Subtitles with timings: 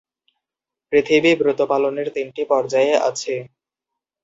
[0.91, 3.35] পৃথিবী ব্রত পালনের তিনটি পর্যায় আছে।